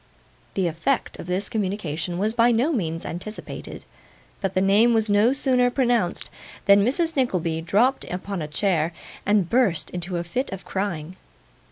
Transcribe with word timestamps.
The 0.55 0.65
effect 0.65 1.19
of 1.19 1.27
this 1.27 1.47
communication 1.47 2.17
was 2.17 2.33
by 2.33 2.51
no 2.51 2.71
means 2.73 3.05
anticipated; 3.05 3.85
but 4.41 4.55
the 4.55 4.59
name 4.59 4.95
was 4.95 5.11
no 5.11 5.31
sooner 5.31 5.69
pronounced, 5.69 6.31
than 6.65 6.83
Mrs. 6.83 7.15
Nickleby 7.15 7.61
dropped 7.61 8.05
upon 8.05 8.41
a 8.41 8.47
chair, 8.47 8.93
and 9.27 9.47
burst 9.47 9.91
into 9.91 10.17
a 10.17 10.23
fit 10.23 10.51
of 10.51 10.65
crying. 10.65 11.17